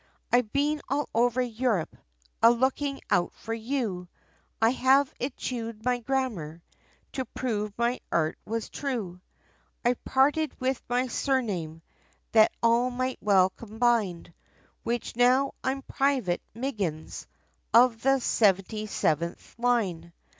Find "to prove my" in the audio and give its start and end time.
7.11-7.99